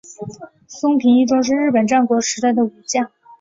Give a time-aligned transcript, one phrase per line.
[0.65, 3.11] 松平伊忠是日本战国时代的武将。